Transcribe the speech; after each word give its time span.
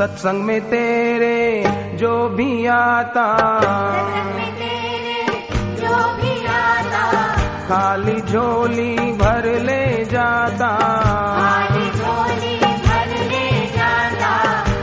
सत्संग 0.00 0.42
में 0.42 0.60
तेरे 0.60 1.64
जो 1.96 2.28
भी 2.28 2.66
आता। 2.66 3.26
खाली 7.68 8.20
झोली 8.20 9.12
भर 9.12 9.58
ले 9.60 10.04
जाता। 10.04 10.78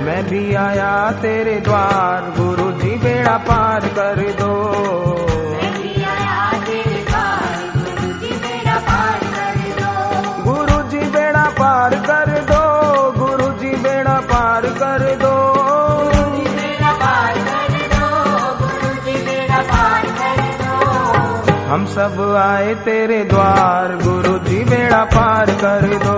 मैं 0.02 0.30
भी 0.30 0.54
आया 0.54 1.12
तेरे 1.12 1.56
द्वार 1.56 2.34
गुरु 2.42 2.72
जी 2.72 2.90
बेड़ा 2.90 3.38
पार 3.38 3.80
कर 3.80 4.36
दो। 4.42 4.97
सब 21.88 22.20
आए 22.40 22.74
तेरे 22.76 23.24
द्वार 23.24 23.96
गुरु 24.04 24.38
जी 24.40 24.64
बेड़ा 24.66 25.04
पार 25.06 25.52
कर 25.62 25.88
दो। 25.98 26.18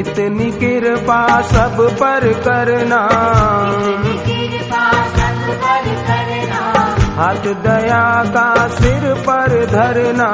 इतनी 0.00 0.50
कृपा 0.52 1.40
सब 1.42 1.76
पर 2.00 2.32
करना। 2.44 3.00
हाथ 7.18 7.44
दया 7.64 8.24
का 8.26 8.68
सिर 8.68 9.14
पर 9.14 9.66
धरना। 9.66 10.28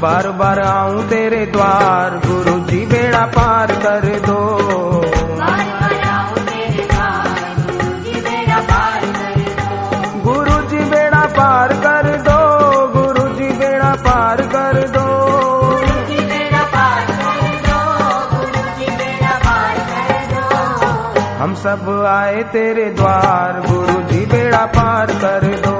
बार 0.00 0.30
बार 0.30 0.60
आऊँ 0.60 1.08
तेरे 1.08 1.46
द्वार 1.46 2.20
गुरु 2.26 2.58
जी 2.60 2.86
बेड़ा 2.86 3.26
पार। 3.26 3.55
सब 21.66 21.88
आए 22.08 22.42
तेरे 22.52 22.84
द्वार 22.90 23.60
गुरु 23.66 24.02
जी 24.02 24.20
बेड़ा 24.26 24.64
पार 24.66 25.06
कर 25.06 25.46
दो। 25.66 25.75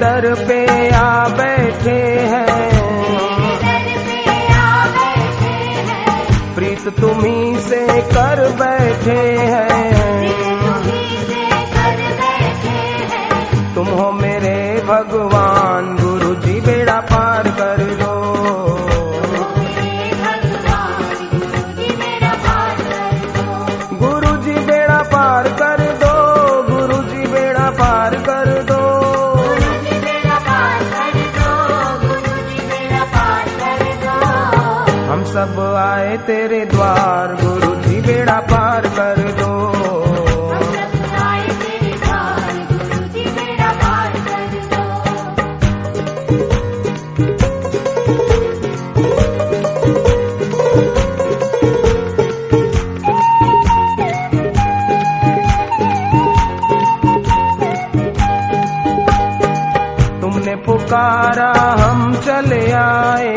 दर 0.00 0.34
पे 0.48 0.58
आ 0.90 1.28
बैठे 1.28 1.98
हैं। 2.30 2.70
प्रीत 6.54 6.88
तुम्ही 7.00 7.58
से 7.60 7.86
कर 7.86 8.40
बैठे 8.60 9.20
हैं। 9.52 9.90
तुम 13.74 13.86
हो 13.86 14.10
मेरे 14.12 14.58
भगवान 14.86 15.96
गुरु 15.96 16.34
जी 16.34 16.60
बेड़ा 16.60 17.00
पार 17.00 17.48
कर 17.48 17.79
पुकारा 60.90 61.52
हम 61.80 62.14
चले 62.14 62.72
आए। 62.72 63.34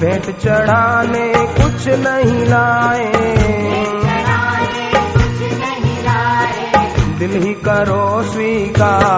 भेंट 0.00 0.26
चढ़ाने 0.38 1.32
कुछ 1.36 1.86
नहीं 1.88 2.44
लाए। 2.44 3.12
दिल 7.18 7.42
ही 7.42 7.54
करो 7.54 8.22
स्वीकार। 8.22 9.17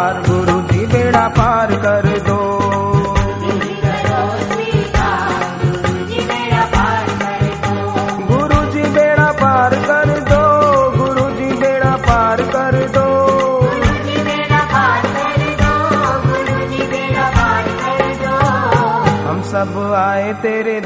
तेरे 20.43 20.81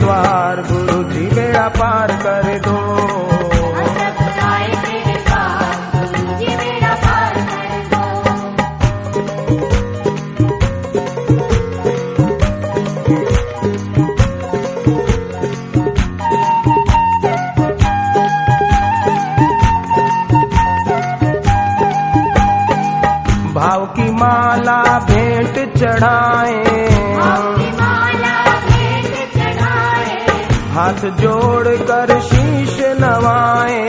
हाथ 31.04 31.10
जोड़ 31.10 31.68
कर 31.68 32.20
शीश 32.20 32.76
नवाए। 33.00 33.88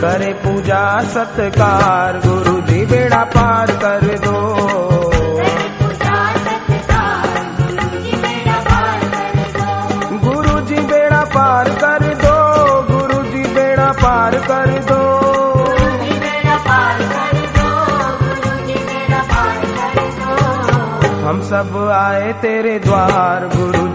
करे 0.00 0.32
पूजा 0.32 1.00
सत्कार 1.00 2.20
गुरु 2.26 2.60
जी 2.60 2.86
बेड़ा 2.86 3.24
पार 3.24 3.66
कर 3.66 4.18
दो। 4.18 4.57
सब 21.48 21.76
आए 21.92 22.32
तेरे 22.42 22.78
द्वार 22.78 23.46
गुरु 23.48 23.87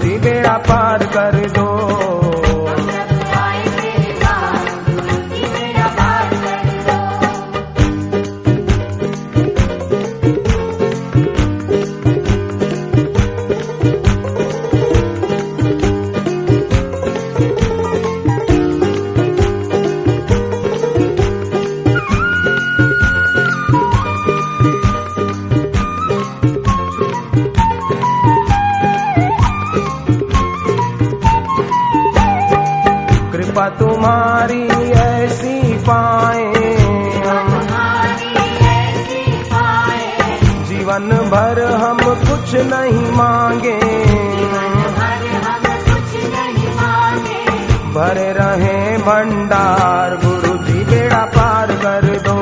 कुछ 42.53 42.61
नहीं 42.63 43.11
मांगे। 43.11 43.77
भर 47.93 48.17
रहे 48.37 48.75
भंडार 48.97 50.15
गुरु 50.23 50.53
जी 50.65 50.83
बेड़ा 50.83 51.23
पार 51.35 51.71
कर 51.83 52.05
दो। 52.19 52.37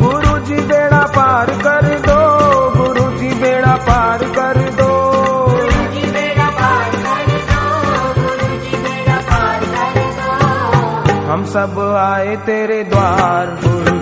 गुरु 0.00 0.38
जी 0.40 0.60
बेड़ा 0.62 1.02
पार 1.16 1.50
कर 1.62 1.88
दो 2.00 2.18
गुरु 2.76 3.10
जी 3.18 3.34
बेड़ा 3.42 3.76
पार 3.88 4.24
कर 4.38 4.62
दो। 4.72 4.94
हम 11.26 11.44
सब 11.44 11.78
आए 11.98 12.36
तेरे 12.46 12.82
द्वार 12.84 13.46
गुरु 13.62 13.94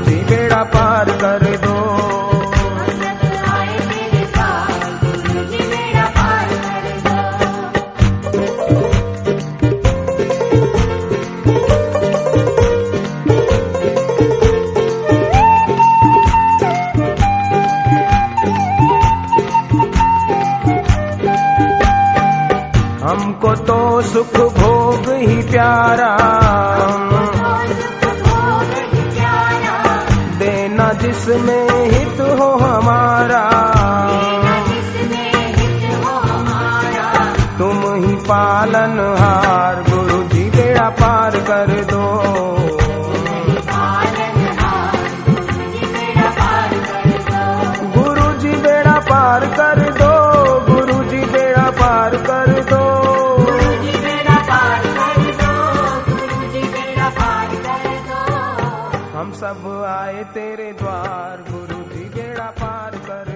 पार 0.64 1.10
कर 1.22 1.56
दो। 1.56 1.74
हमको 23.04 23.54
तो 23.54 24.02
सुख 24.02 24.36
भोग 24.58 25.08
ही 25.10 25.42
प्यारा। 25.42 26.12
जिसमें 31.04 31.68
हित 31.90 32.20
हो 32.20 32.48
हमारा। 32.56 33.42
तुम 37.58 37.80
ही 37.94 38.14
पालन 38.14 39.00
हम 59.24 59.32
सब 59.32 59.66
आए 59.88 60.24
तेरे 60.24 60.72
द्वार 60.72 61.44
गुरु 61.50 61.78
जी 61.92 62.04
बेड़ा 62.14 62.48
पार 62.60 62.96
कर। 63.06 63.33